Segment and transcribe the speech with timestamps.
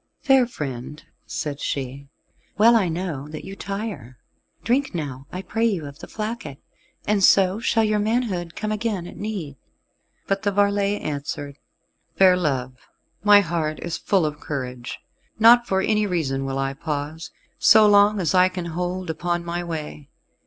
[0.23, 2.07] "Fair friend," said she,
[2.57, 4.17] "well I know that you tire:
[4.63, 6.57] drink now, I pray you, of the flacket,
[7.05, 9.57] and so shall your manhood come again at need."
[10.25, 11.59] But the varlet answered,
[12.15, 12.87] "Fair love,
[13.23, 14.97] my heart is full of courage;
[15.37, 17.29] nor for any reason will I pause,
[17.59, 20.09] so long as I can hold upon my way.